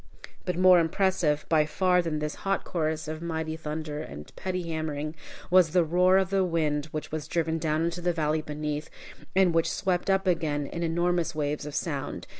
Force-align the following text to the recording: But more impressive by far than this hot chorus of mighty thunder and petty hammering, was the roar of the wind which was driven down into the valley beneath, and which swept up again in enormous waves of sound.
But 0.45 0.57
more 0.57 0.79
impressive 0.79 1.45
by 1.47 1.67
far 1.67 2.01
than 2.01 2.17
this 2.17 2.33
hot 2.41 2.63
chorus 2.63 3.07
of 3.07 3.21
mighty 3.21 3.55
thunder 3.55 4.01
and 4.01 4.35
petty 4.35 4.63
hammering, 4.63 5.13
was 5.51 5.73
the 5.73 5.83
roar 5.83 6.17
of 6.17 6.31
the 6.31 6.43
wind 6.43 6.87
which 6.87 7.11
was 7.11 7.27
driven 7.27 7.59
down 7.59 7.83
into 7.85 8.01
the 8.01 8.11
valley 8.11 8.41
beneath, 8.41 8.89
and 9.35 9.53
which 9.53 9.69
swept 9.71 10.09
up 10.09 10.25
again 10.25 10.65
in 10.65 10.81
enormous 10.81 11.35
waves 11.35 11.67
of 11.67 11.75
sound. 11.75 12.25